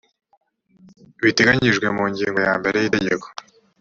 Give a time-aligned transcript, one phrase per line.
[1.23, 3.27] biteganyijwe mu ngingo ya mbere y iri tegeko